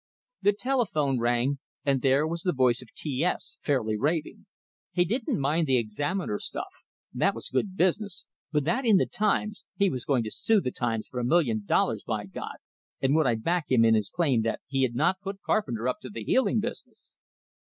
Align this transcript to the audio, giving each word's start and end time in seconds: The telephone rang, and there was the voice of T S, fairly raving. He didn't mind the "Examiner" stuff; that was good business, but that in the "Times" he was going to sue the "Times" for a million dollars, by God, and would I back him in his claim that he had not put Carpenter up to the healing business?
The 0.41 0.53
telephone 0.53 1.19
rang, 1.19 1.59
and 1.85 2.01
there 2.01 2.25
was 2.25 2.41
the 2.41 2.53
voice 2.53 2.81
of 2.81 2.91
T 2.91 3.23
S, 3.23 3.57
fairly 3.61 3.99
raving. 3.99 4.47
He 4.93 5.05
didn't 5.05 5.39
mind 5.39 5.67
the 5.67 5.77
"Examiner" 5.77 6.39
stuff; 6.39 6.73
that 7.13 7.35
was 7.35 7.49
good 7.51 7.77
business, 7.77 8.25
but 8.51 8.63
that 8.65 8.83
in 8.83 8.97
the 8.97 9.05
"Times" 9.05 9.63
he 9.75 9.91
was 9.91 10.03
going 10.05 10.23
to 10.23 10.31
sue 10.31 10.59
the 10.59 10.71
"Times" 10.71 11.07
for 11.07 11.19
a 11.19 11.23
million 11.23 11.65
dollars, 11.67 12.03
by 12.03 12.25
God, 12.25 12.57
and 12.99 13.13
would 13.13 13.27
I 13.27 13.35
back 13.35 13.65
him 13.69 13.85
in 13.85 13.93
his 13.93 14.09
claim 14.09 14.41
that 14.41 14.61
he 14.65 14.81
had 14.81 14.95
not 14.95 15.21
put 15.21 15.39
Carpenter 15.43 15.87
up 15.87 15.99
to 15.99 16.09
the 16.09 16.23
healing 16.23 16.59
business? 16.59 17.13